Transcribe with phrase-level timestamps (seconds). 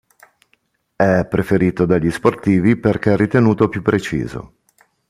[0.95, 4.53] È preferito dagli sportivi perché ritenuto più preciso.